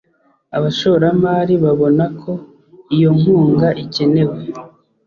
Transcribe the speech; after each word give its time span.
abashoramari 0.57 1.53
babona 1.63 2.05
ko 2.21 2.31
iyo 2.95 3.09
nkunga 3.19 3.67
ikenewe 3.83 4.37